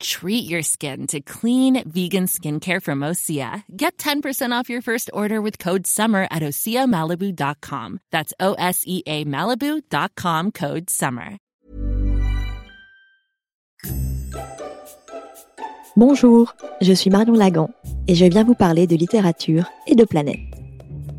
[0.00, 3.62] Treat your skin to clean vegan skincare from Osea.
[3.74, 8.00] Get 10% off your first order with code SUMMER at OseaMalibu.com.
[8.12, 11.38] That's O S E A Malibu.com code SUMMER.
[15.96, 17.70] Bonjour, je suis Marion Lagan
[18.06, 20.40] et je viens vous parler de littérature et de planète.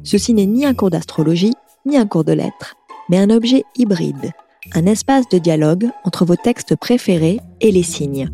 [0.04, 1.56] Ceci n'est ni un cours d'astrologie,
[1.88, 2.76] ni un cours de lettres,
[3.10, 4.34] mais un objet hybride,
[4.76, 8.30] un espace de dialogue entre vos textes préférés et les signes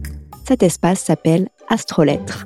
[0.45, 2.45] cet espace s'appelle Astrolettres.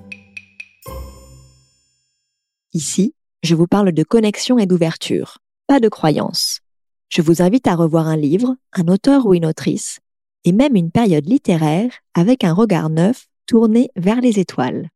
[2.73, 6.61] Ici, je vous parle de connexion et d'ouverture, pas de croyance.
[7.09, 9.99] Je vous invite à revoir un livre, un auteur ou une autrice,
[10.43, 14.89] et même une période littéraire avec un regard neuf tourné vers les étoiles.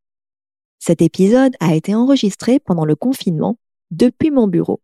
[0.78, 3.58] Cet épisode a été enregistré pendant le confinement
[3.90, 4.80] depuis mon bureau.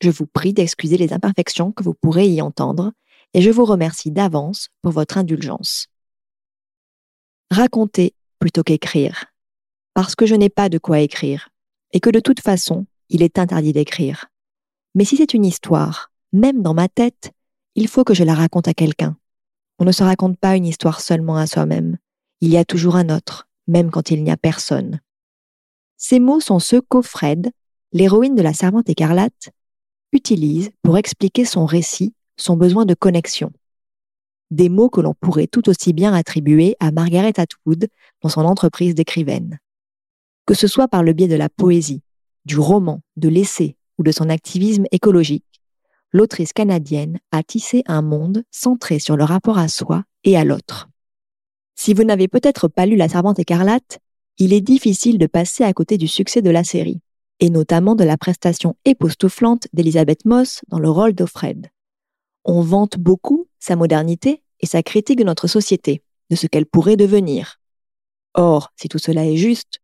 [0.00, 2.92] Je vous prie d'excuser les imperfections que vous pourrez y entendre
[3.34, 5.88] et je vous remercie d'avance pour votre indulgence
[7.54, 9.26] raconter plutôt qu'écrire,
[9.94, 11.48] parce que je n'ai pas de quoi écrire,
[11.92, 14.26] et que de toute façon, il est interdit d'écrire.
[14.94, 17.32] Mais si c'est une histoire, même dans ma tête,
[17.76, 19.16] il faut que je la raconte à quelqu'un.
[19.78, 21.96] On ne se raconte pas une histoire seulement à soi-même,
[22.40, 25.00] il y a toujours un autre, même quand il n'y a personne.
[25.96, 27.50] Ces mots sont ceux qu'Ofred,
[27.92, 29.50] l'héroïne de la servante écarlate,
[30.12, 33.52] utilise pour expliquer son récit, son besoin de connexion
[34.54, 37.88] des mots que l'on pourrait tout aussi bien attribuer à Margaret Atwood
[38.22, 39.58] dans son entreprise d'écrivaine.
[40.46, 42.02] Que ce soit par le biais de la poésie,
[42.44, 45.44] du roman, de l'essai ou de son activisme écologique,
[46.12, 50.88] l'autrice canadienne a tissé un monde centré sur le rapport à soi et à l'autre.
[51.74, 53.98] Si vous n'avez peut-être pas lu La Servante écarlate,
[54.38, 57.00] il est difficile de passer à côté du succès de la série,
[57.40, 61.68] et notamment de la prestation époustouflante d'Elizabeth Moss dans le rôle d'Offred.
[62.44, 66.96] On vante beaucoup sa modernité et sa critique de notre société, de ce qu'elle pourrait
[66.96, 67.60] devenir.
[68.34, 69.80] Or, si tout cela est juste,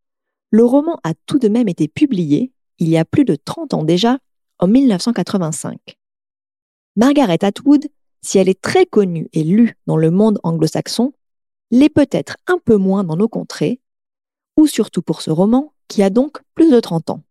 [0.51, 3.85] le roman a tout de même été publié, il y a plus de 30 ans
[3.85, 4.19] déjà,
[4.59, 5.97] en 1985.
[6.97, 7.87] Margaret Atwood,
[8.23, 11.13] si elle est très connue et lue dans le monde anglo-saxon,
[11.71, 13.81] l'est peut-être un peu moins dans nos contrées,
[14.57, 17.23] ou surtout pour ce roman qui a donc plus de 30 ans.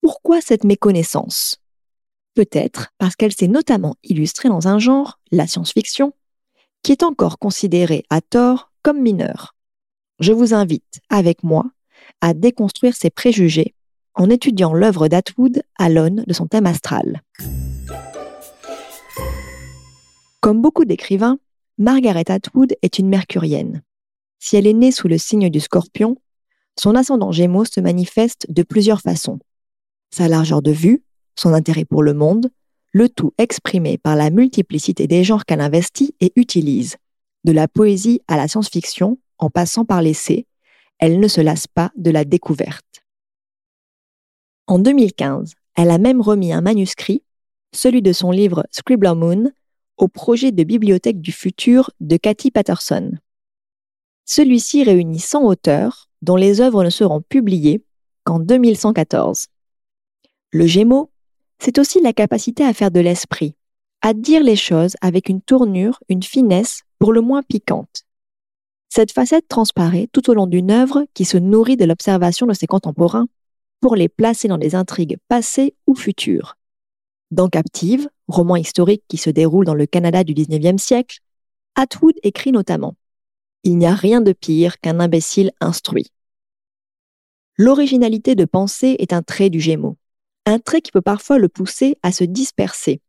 [0.00, 1.63] Pourquoi cette méconnaissance?
[2.34, 6.12] Peut-être parce qu'elle s'est notamment illustrée dans un genre, la science-fiction,
[6.82, 9.54] qui est encore considéré à tort comme mineur.
[10.20, 11.64] Je vous invite, avec moi,
[12.20, 13.74] à déconstruire ces préjugés
[14.14, 17.22] en étudiant l'œuvre d'Atwood à l'aune de son thème astral.
[20.40, 21.38] Comme beaucoup d'écrivains,
[21.78, 23.82] Margaret Atwood est une mercurienne.
[24.38, 26.16] Si elle est née sous le signe du scorpion,
[26.78, 29.38] son ascendant gémeaux se manifeste de plusieurs façons.
[30.10, 31.02] Sa largeur de vue,
[31.36, 32.50] son intérêt pour le monde,
[32.92, 36.96] le tout exprimé par la multiplicité des genres qu'elle investit et utilise.
[37.44, 40.46] De la poésie à la science-fiction, en passant par l'essai,
[40.98, 43.02] elle ne se lasse pas de la découverte.
[44.66, 47.22] En 2015, elle a même remis un manuscrit,
[47.74, 49.50] celui de son livre Scribbler Moon,
[49.98, 53.12] au projet de bibliothèque du futur de Cathy Patterson.
[54.24, 57.84] Celui-ci réunit 100 auteurs dont les œuvres ne seront publiées
[58.24, 59.48] qu'en 2114.
[60.52, 61.10] Le Gémeaux
[61.64, 63.56] c'est aussi la capacité à faire de l'esprit,
[64.02, 68.04] à dire les choses avec une tournure, une finesse pour le moins piquante.
[68.90, 72.66] Cette facette transparaît tout au long d'une œuvre qui se nourrit de l'observation de ses
[72.66, 73.28] contemporains
[73.80, 76.58] pour les placer dans des intrigues passées ou futures.
[77.30, 81.20] Dans Captive, roman historique qui se déroule dans le Canada du XIXe siècle,
[81.76, 82.94] Atwood écrit notamment
[83.62, 86.10] Il n'y a rien de pire qu'un imbécile instruit.
[87.56, 89.96] L'originalité de pensée est un trait du Gémeaux
[90.46, 93.00] un trait qui peut parfois le pousser à se disperser.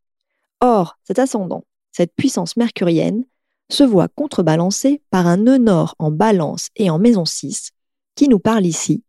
[0.62, 3.26] Or, cet ascendant, cette puissance mercurienne,
[3.70, 5.60] se voit contrebalancé par un nœud
[5.98, 7.72] en balance et en maison 6,
[8.16, 9.04] qui nous parle ici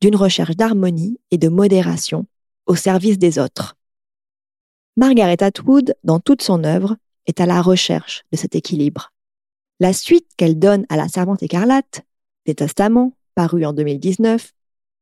[0.00, 2.26] d'une recherche d'harmonie et de modération
[2.66, 3.76] au service des autres.
[4.96, 6.96] Margaret Atwood, dans toute son œuvre,
[7.26, 9.12] est à la recherche de cet équilibre.
[9.80, 12.02] La suite qu'elle donne à la Servante écarlate,
[12.46, 14.52] des Testaments, paru en 2019,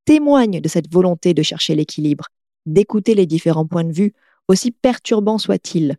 [0.04, 2.26] témoigne de cette volonté de chercher l'équilibre
[2.66, 4.14] d'écouter les différents points de vue,
[4.48, 5.96] aussi perturbants soient-ils.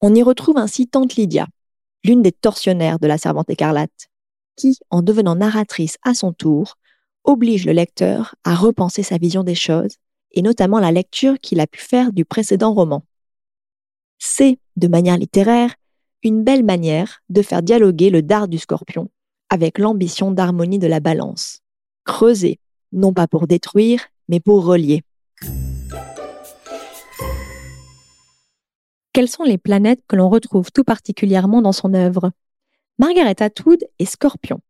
[0.00, 1.46] On y retrouve ainsi Tante Lydia,
[2.04, 4.08] l'une des tortionnaires de la Servante écarlate,
[4.56, 6.76] qui, en devenant narratrice à son tour,
[7.24, 9.96] oblige le lecteur à repenser sa vision des choses,
[10.32, 13.04] et notamment la lecture qu'il a pu faire du précédent roman.
[14.18, 15.74] C'est, de manière littéraire,
[16.22, 19.10] une belle manière de faire dialoguer le dard du scorpion
[19.50, 21.60] avec l'ambition d'harmonie de la balance.
[22.04, 22.58] Creuser,
[22.92, 25.02] non pas pour détruire, mais pour relier.
[29.12, 32.30] Quelles sont les planètes que l'on retrouve tout particulièrement dans son œuvre?
[32.98, 34.60] Margaret Atwood est scorpion,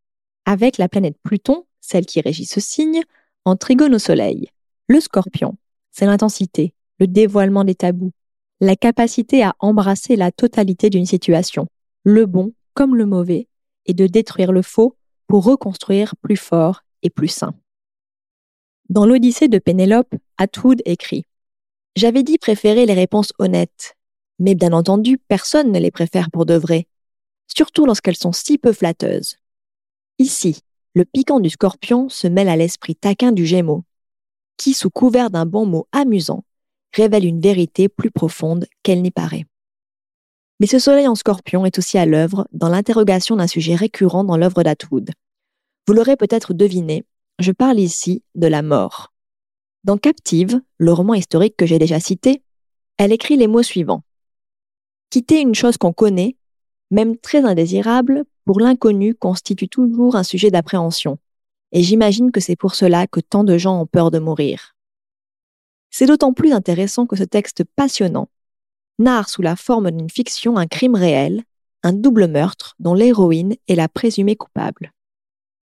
[0.46, 3.02] avec la planète Pluton, celle qui régit ce signe,
[3.44, 4.49] en trigone au Soleil.
[4.88, 5.56] Le scorpion,
[5.90, 8.12] c'est l'intensité, le dévoilement des tabous,
[8.60, 11.66] la capacité à embrasser la totalité d'une situation,
[12.05, 13.48] le bon comme le mauvais,
[13.87, 14.96] et de détruire le faux
[15.26, 17.55] pour reconstruire plus fort et plus sain.
[18.88, 21.25] Dans l'Odyssée de Pénélope, Atwood écrit
[21.96, 23.96] J'avais dit préférer les réponses honnêtes,
[24.38, 26.87] mais bien entendu, personne ne les préfère pour de vrai,
[27.46, 29.37] surtout lorsqu'elles sont si peu flatteuses.
[30.19, 30.61] Ici,
[30.94, 33.84] le piquant du scorpion se mêle à l'esprit taquin du gémeau,
[34.56, 36.44] qui, sous couvert d'un bon mot amusant,
[36.94, 39.46] révèle une vérité plus profonde qu'elle n'y paraît.
[40.61, 44.37] Mais ce soleil en scorpion est aussi à l'œuvre dans l'interrogation d'un sujet récurrent dans
[44.37, 45.11] l'œuvre d'Atwood.
[45.87, 47.05] Vous l'aurez peut-être deviné,
[47.42, 49.12] je parle ici de la mort.
[49.84, 52.42] Dans Captive, le roman historique que j'ai déjà cité,
[52.98, 54.02] elle écrit les mots suivants.
[55.10, 56.36] Quitter une chose qu'on connaît,
[56.90, 61.18] même très indésirable, pour l'inconnu constitue toujours un sujet d'appréhension.
[61.72, 64.76] Et j'imagine que c'est pour cela que tant de gens ont peur de mourir.
[65.90, 68.28] C'est d'autant plus intéressant que ce texte passionnant
[68.98, 71.42] narre sous la forme d'une fiction un crime réel,
[71.82, 74.92] un double meurtre dont l'héroïne est la présumée coupable.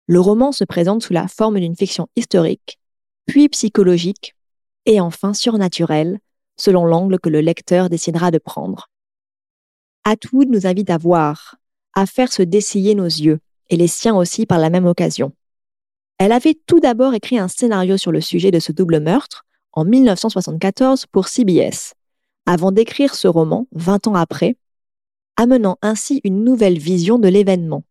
[0.07, 2.79] Le roman se présente sous la forme d'une fiction historique,
[3.25, 4.35] puis psychologique,
[4.85, 6.19] et enfin surnaturelle,
[6.55, 8.89] selon l'angle que le lecteur décidera de prendre.
[10.05, 11.57] Atwood nous invite à voir,
[11.93, 13.39] à faire se dessiller nos yeux,
[13.69, 15.33] et les siens aussi par la même occasion.
[16.19, 19.83] Elle avait tout d'abord écrit un scénario sur le sujet de ce double meurtre, en
[19.83, 21.93] 1974 pour CBS,
[22.45, 24.55] avant d'écrire ce roman 20 ans après,
[25.35, 27.83] amenant ainsi une nouvelle vision de l'événement.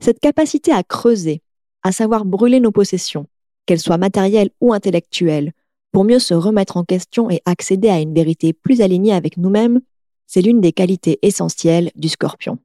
[0.00, 1.42] Cette capacité à creuser,
[1.82, 3.26] à savoir brûler nos possessions,
[3.66, 5.52] qu'elles soient matérielles ou intellectuelles,
[5.92, 9.80] pour mieux se remettre en question et accéder à une vérité plus alignée avec nous-mêmes,
[10.26, 12.58] c'est l'une des qualités essentielles du scorpion.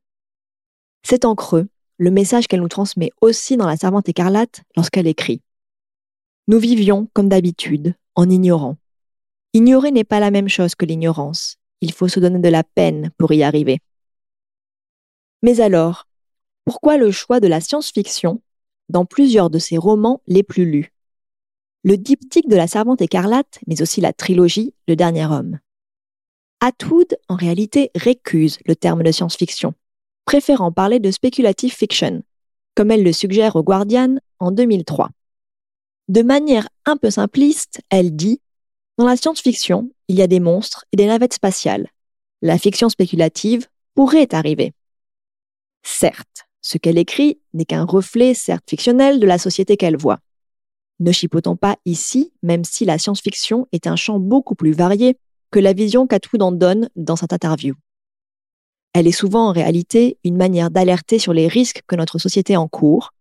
[1.04, 1.68] C'est en creux
[1.98, 5.42] le message qu'elle nous transmet aussi dans La Servante écarlate lorsqu'elle écrit.
[6.48, 8.78] Nous vivions, comme d'habitude, en ignorant.
[9.54, 11.58] Ignorer n'est pas la même chose que l'ignorance.
[11.82, 13.80] Il faut se donner de la peine pour y arriver.
[15.44, 16.08] Mais alors,
[16.70, 18.44] pourquoi le choix de la science-fiction
[18.90, 20.94] dans plusieurs de ses romans les plus lus?
[21.84, 25.58] Le diptyque de la Servante écarlate, mais aussi la trilogie Le Dernier Homme.
[26.60, 29.74] Atwood, en réalité, récuse le terme de science-fiction,
[30.26, 32.22] préférant parler de speculative fiction,
[32.76, 35.10] comme elle le suggère au Guardian en 2003.
[36.08, 38.42] De manière un peu simpliste, elle dit
[39.00, 41.88] Dans la science-fiction, il y a des monstres et des navettes spatiales.
[42.44, 44.74] La fiction spéculative pourrait arriver.
[45.82, 50.20] Certes, ce qu'elle écrit n'est qu'un reflet, certes fictionnel, de la société qu'elle voit.
[51.00, 55.18] Ne chipotons pas ici, même si la science-fiction est un champ beaucoup plus varié
[55.52, 57.76] que la vision qu'Atwood en donne dans cette interview.
[58.94, 63.14] Elle est souvent en réalité une manière d'alerter sur les risques que notre société encourt,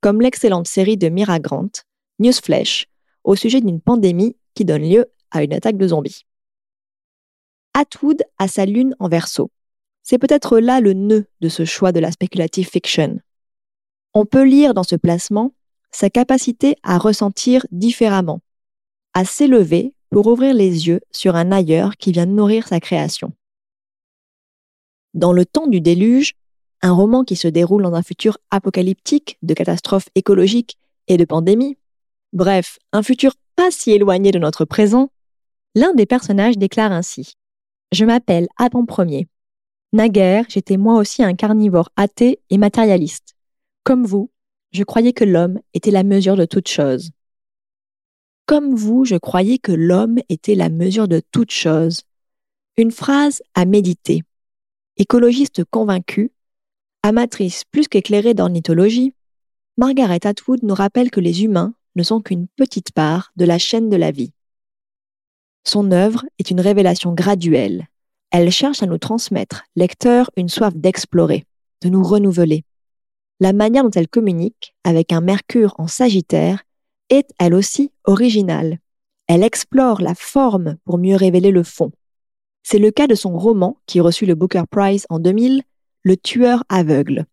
[0.00, 1.70] comme l'excellente série de Mira Grant,
[2.18, 2.86] Newsflash
[3.24, 6.24] au sujet d'une pandémie qui donne lieu à une attaque de zombies.
[7.74, 9.50] Atwood a sa lune en verso.
[10.08, 13.18] C'est peut-être là le nœud de ce choix de la speculative fiction.
[14.14, 15.52] On peut lire dans ce placement
[15.90, 18.40] sa capacité à ressentir différemment,
[19.14, 23.32] à s'élever pour ouvrir les yeux sur un ailleurs qui vient nourrir sa création.
[25.12, 26.34] Dans le temps du déluge,
[26.82, 31.78] un roman qui se déroule dans un futur apocalyptique de catastrophes écologiques et de pandémies,
[32.32, 35.10] Bref, un futur pas si éloigné de notre présent,
[35.74, 37.34] l'un des personnages déclare ainsi
[37.90, 39.26] Je m'appelle Adam Ier.
[39.92, 43.36] Naguère, j'étais moi aussi un carnivore athée et matérialiste.
[43.84, 44.30] Comme vous,
[44.72, 47.10] je croyais que l'homme était la mesure de toute chose.
[48.46, 52.02] Comme vous, je croyais que l'homme était la mesure de toute chose.
[52.76, 54.22] Une phrase à méditer.
[54.98, 56.32] Écologiste convaincue,
[57.02, 59.14] amatrice plus qu'éclairée d'ornithologie,
[59.76, 63.88] Margaret Atwood nous rappelle que les humains ne sont qu'une petite part de la chaîne
[63.88, 64.32] de la vie.
[65.64, 67.88] Son œuvre est une révélation graduelle.
[68.38, 71.46] Elle cherche à nous transmettre, lecteurs, une soif d'explorer,
[71.80, 72.64] de nous renouveler.
[73.40, 76.62] La manière dont elle communique avec un Mercure en Sagittaire
[77.08, 78.78] est elle aussi originale.
[79.26, 81.92] Elle explore la forme pour mieux révéler le fond.
[82.62, 85.62] C'est le cas de son roman qui reçut le Booker Prize en 2000,
[86.02, 87.24] Le tueur aveugle.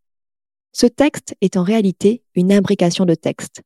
[0.71, 3.61] Ce texte est en réalité une imbrication de textes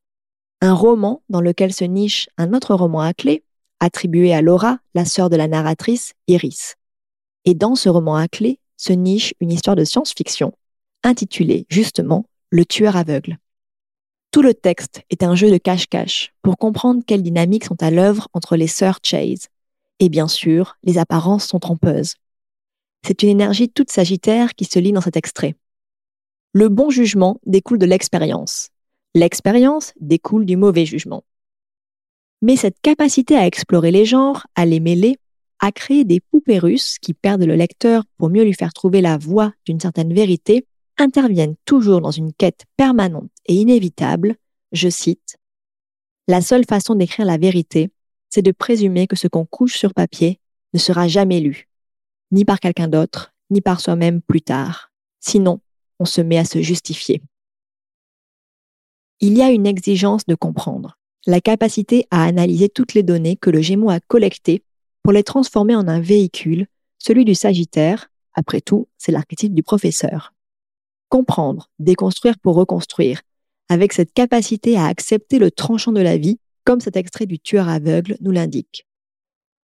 [0.60, 3.44] un roman dans lequel se niche un autre roman à clé,
[3.78, 6.74] attribué à Laura, la sœur de la narratrice, Iris.
[7.48, 10.52] Et dans ce roman à clé se niche une histoire de science-fiction
[11.02, 13.38] intitulée justement Le tueur aveugle.
[14.32, 18.28] Tout le texte est un jeu de cache-cache pour comprendre quelles dynamiques sont à l'œuvre
[18.34, 19.48] entre les sœurs Chase.
[19.98, 22.16] Et bien sûr, les apparences sont trompeuses.
[23.02, 25.54] C'est une énergie toute sagittaire qui se lit dans cet extrait.
[26.52, 28.68] Le bon jugement découle de l'expérience.
[29.14, 31.24] L'expérience découle du mauvais jugement.
[32.42, 35.16] Mais cette capacité à explorer les genres, à les mêler,
[35.60, 39.18] à créer des poupées russes qui perdent le lecteur pour mieux lui faire trouver la
[39.18, 40.66] voie d'une certaine vérité,
[40.98, 44.36] interviennent toujours dans une quête permanente et inévitable,
[44.72, 45.36] je cite,
[46.26, 47.90] La seule façon d'écrire la vérité,
[48.30, 50.40] c'est de présumer que ce qu'on couche sur papier
[50.74, 51.68] ne sera jamais lu,
[52.30, 54.92] ni par quelqu'un d'autre, ni par soi-même plus tard.
[55.20, 55.60] Sinon,
[55.98, 57.22] on se met à se justifier.
[59.20, 63.50] Il y a une exigence de comprendre, la capacité à analyser toutes les données que
[63.50, 64.62] le Gémeaux a collectées
[65.08, 66.66] pour les transformer en un véhicule,
[66.98, 70.34] celui du Sagittaire, après tout, c'est l'archétype du professeur.
[71.08, 73.22] Comprendre, déconstruire pour reconstruire,
[73.70, 77.70] avec cette capacité à accepter le tranchant de la vie, comme cet extrait du tueur
[77.70, 78.86] aveugle nous l'indique.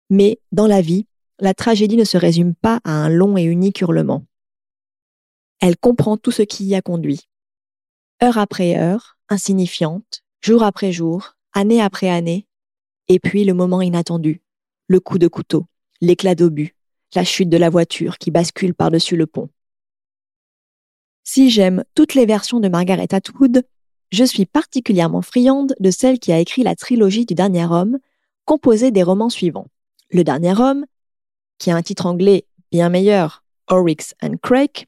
[0.09, 1.07] Mais dans la vie,
[1.39, 4.25] la tragédie ne se résume pas à un long et unique hurlement.
[5.61, 7.29] Elle comprend tout ce qui y a conduit.
[8.23, 12.47] Heure après heure, insignifiante, jour après jour, année après année,
[13.09, 14.41] et puis le moment inattendu,
[14.89, 15.67] le coup de couteau,
[16.01, 16.75] l'éclat d'obus,
[17.15, 19.49] la chute de la voiture qui bascule par-dessus le pont.
[21.23, 23.65] Si j'aime toutes les versions de Margaret Atwood,
[24.11, 27.99] je suis particulièrement friande de celle qui a écrit la trilogie du Dernier Homme,
[28.45, 29.69] composée des romans suivants.
[30.11, 30.85] Le Dernier Homme,
[31.59, 34.87] qui a un titre anglais bien meilleur, Oryx and Crake,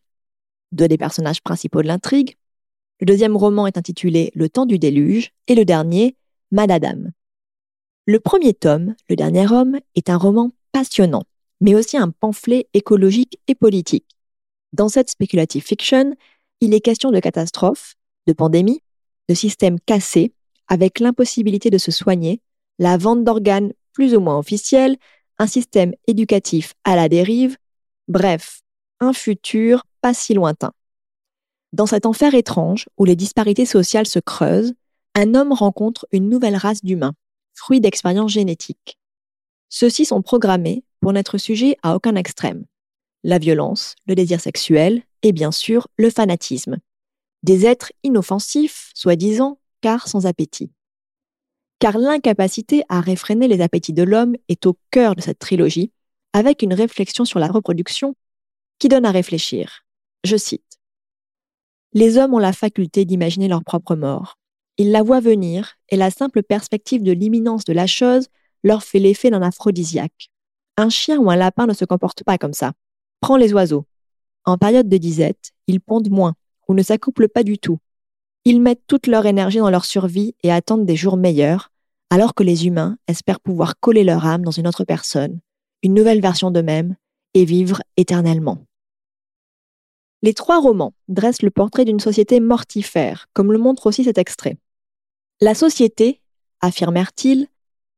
[0.72, 2.36] deux des personnages principaux de l'intrigue.
[3.00, 6.16] Le deuxième roman est intitulé Le temps du déluge et le dernier,
[6.50, 7.12] Madadam.
[8.08, 11.24] Le premier tome, Le Dernier Homme, est un roman passionnant,
[11.60, 14.06] mais aussi un pamphlet écologique et politique.
[14.72, 16.14] Dans cette speculative fiction,
[16.60, 17.96] il est question de catastrophes,
[18.28, 18.80] de pandémies,
[19.28, 20.32] de systèmes cassés,
[20.68, 22.40] avec l'impossibilité de se soigner,
[22.78, 24.98] la vente d'organes plus ou moins officielle,
[25.40, 27.56] un système éducatif à la dérive,
[28.06, 28.60] bref,
[29.00, 30.70] un futur pas si lointain.
[31.72, 34.74] Dans cet enfer étrange où les disparités sociales se creusent,
[35.16, 37.14] un homme rencontre une nouvelle race d'humains,
[37.56, 38.98] fruit d'expériences génétiques.
[39.68, 42.64] Ceux-ci sont programmés pour n'être sujets à aucun extrême.
[43.24, 46.76] La violence, le désir sexuel et bien sûr le fanatisme.
[47.42, 50.70] Des êtres inoffensifs, soi-disant, car sans appétit.
[51.78, 55.92] Car l'incapacité à réfréner les appétits de l'homme est au cœur de cette trilogie,
[56.32, 58.14] avec une réflexion sur la reproduction
[58.78, 59.82] qui donne à réfléchir.
[60.24, 60.78] Je cite.
[61.92, 64.38] Les hommes ont la faculté d'imaginer leur propre mort.
[64.78, 68.28] Ils la voient venir et la simple perspective de l'imminence de la chose
[68.62, 70.30] leur fait l'effet d'un aphrodisiaque.
[70.76, 72.72] Un chien ou un lapin ne se comporte pas comme ça.
[73.20, 73.86] Prends les oiseaux.
[74.44, 76.34] En période de disette, ils pondent moins
[76.68, 77.78] ou ne s'accouplent pas du tout.
[78.44, 81.72] Ils mettent toute leur énergie dans leur survie et attendent des jours meilleurs,
[82.10, 85.40] alors que les humains espèrent pouvoir coller leur âme dans une autre personne,
[85.82, 86.96] une nouvelle version d'eux-mêmes,
[87.34, 88.58] et vivre éternellement.
[90.22, 94.56] Les trois romans dressent le portrait d'une société mortifère, comme le montre aussi cet extrait.
[95.42, 96.22] La société,
[96.62, 97.48] affirmèrent-ils,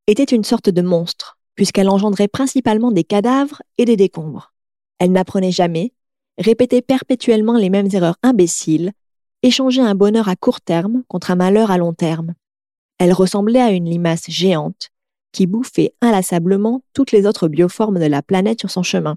[0.09, 4.53] était une sorte de monstre, puisqu'elle engendrait principalement des cadavres et des décombres.
[4.99, 5.93] Elle n'apprenait jamais,
[6.37, 8.91] répétait perpétuellement les mêmes erreurs imbéciles,
[9.45, 12.35] échangeait un bonheur à court terme contre un malheur à long terme.
[12.99, 14.89] Elle ressemblait à une limace géante
[15.31, 19.17] qui bouffait inlassablement toutes les autres bioformes de la planète sur son chemin.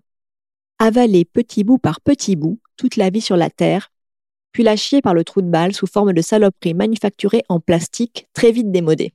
[0.77, 3.91] Avalait petit bout par petit bout toute la vie sur la Terre,
[4.51, 8.51] puis la par le trou de balle sous forme de saloperies manufacturées en plastique très
[8.51, 9.13] vite démodées.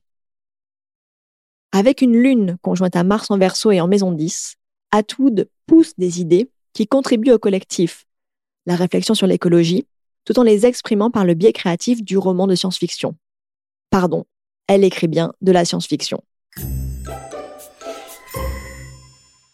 [1.71, 4.55] Avec une lune conjointe à Mars en verso et en maison 10,
[4.91, 8.05] Atwood pousse des idées qui contribuent au collectif,
[8.65, 9.85] la réflexion sur l'écologie,
[10.25, 13.15] tout en les exprimant par le biais créatif du roman de science-fiction.
[13.89, 14.25] Pardon,
[14.67, 16.23] elle écrit bien de la science-fiction.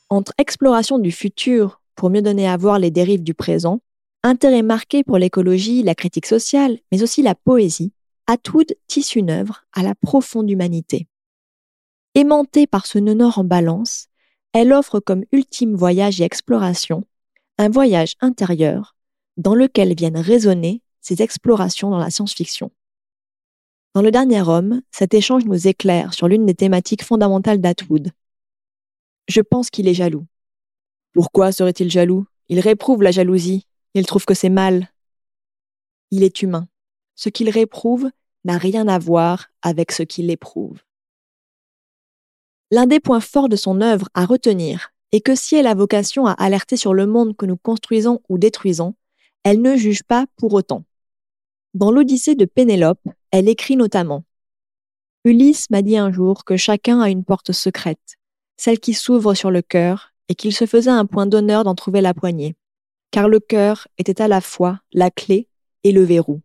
[0.10, 3.82] Entre exploration du futur pour mieux donner à voir les dérives du présent
[4.25, 7.92] Intérêt marqué pour l'écologie, la critique sociale, mais aussi la poésie,
[8.25, 11.08] Atwood tisse une œuvre à la profonde humanité.
[12.15, 14.08] Aimantée par ce nœud nord en balance,
[14.53, 17.06] elle offre comme ultime voyage et exploration
[17.58, 18.96] un voyage intérieur
[19.36, 22.72] dans lequel viennent résonner ses explorations dans la science-fiction.
[23.94, 28.12] Dans Le Dernier Homme, cet échange nous éclaire sur l'une des thématiques fondamentales d'Atwood.
[29.27, 30.25] Je pense qu'il est jaloux.
[31.12, 32.25] Pourquoi serait-il jaloux?
[32.48, 34.89] Il réprouve la jalousie, il trouve que c'est mal.
[36.12, 36.67] Il est humain.
[37.15, 38.09] Ce qu'il réprouve
[38.43, 40.81] n'a rien à voir avec ce qu'il éprouve.
[42.71, 46.25] L'un des points forts de son œuvre à retenir et que si elle a vocation
[46.25, 48.95] à alerter sur le monde que nous construisons ou détruisons,
[49.43, 50.83] elle ne juge pas pour autant.
[51.75, 54.23] Dans l'Odyssée de Pénélope, elle écrit notamment
[55.23, 58.17] Ulysse m'a dit un jour que chacun a une porte secrète,
[58.57, 62.01] celle qui s'ouvre sur le cœur, et qu'il se faisait un point d'honneur d'en trouver
[62.01, 62.55] la poignée,
[63.13, 65.48] car le cœur était à la fois la clé
[65.84, 66.41] et le verrou.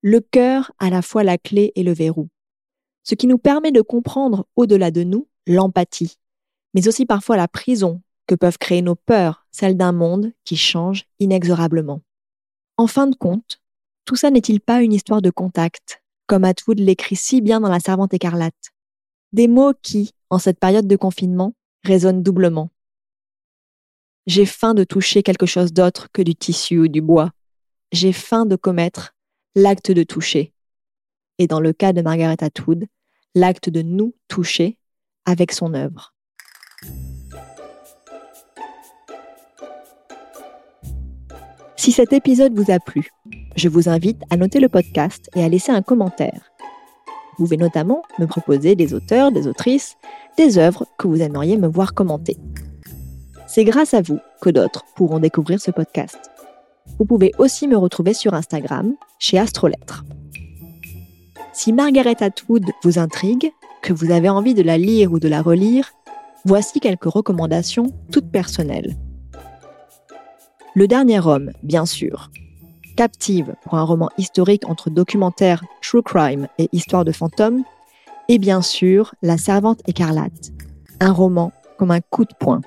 [0.00, 2.28] Le cœur à la fois la clé et le verrou,
[3.02, 6.18] ce qui nous permet de comprendre au-delà de nous l'empathie,
[6.72, 11.06] mais aussi parfois la prison que peuvent créer nos peurs, celles d'un monde qui change
[11.18, 12.00] inexorablement.
[12.76, 13.60] En fin de compte,
[14.04, 17.80] tout ça n'est-il pas une histoire de contact, comme Atwood l'écrit si bien dans La
[17.80, 18.70] Servante écarlate?
[19.32, 22.70] Des mots qui, en cette période de confinement, résonnent doublement.
[24.26, 27.30] J'ai faim de toucher quelque chose d'autre que du tissu ou du bois.
[27.92, 29.14] J'ai faim de commettre
[29.54, 30.52] l'acte de toucher.
[31.38, 32.86] Et dans le cas de Margaret Atwood,
[33.34, 34.78] l'acte de nous toucher
[35.24, 36.14] avec son œuvre.
[41.76, 43.08] Si cet épisode vous a plu,
[43.56, 46.52] je vous invite à noter le podcast et à laisser un commentaire.
[47.38, 49.96] Vous pouvez notamment me proposer des auteurs, des autrices,
[50.36, 52.36] des œuvres que vous aimeriez me voir commenter.
[53.52, 56.30] C'est grâce à vous que d'autres pourront découvrir ce podcast.
[57.00, 60.04] Vous pouvez aussi me retrouver sur Instagram, chez Astrolettre.
[61.52, 63.50] Si Margaret Atwood vous intrigue,
[63.82, 65.90] que vous avez envie de la lire ou de la relire,
[66.44, 68.96] voici quelques recommandations toutes personnelles.
[70.76, 72.30] Le dernier homme, bien sûr.
[72.96, 77.64] Captive pour un roman historique entre documentaire, true crime et histoire de fantômes.
[78.28, 80.52] Et bien sûr, La Servante écarlate.
[81.00, 82.60] Un roman comme un coup de poing.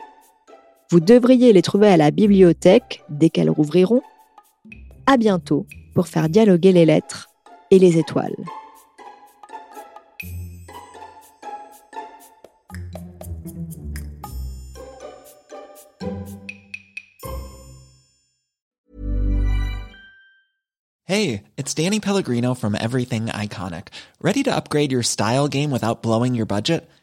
[0.93, 4.03] Vous devriez les trouver à la bibliothèque dès qu'elles rouvriront.
[5.07, 7.29] À bientôt pour faire dialoguer les lettres
[7.71, 8.35] et les étoiles.
[21.05, 23.87] Hey, it's Danny Pellegrino from Everything Iconic.
[24.21, 26.87] Ready to upgrade your style game without blowing your budget?